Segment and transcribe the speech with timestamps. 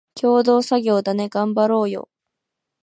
[0.19, 2.09] 共同作業だね、がんばろーよ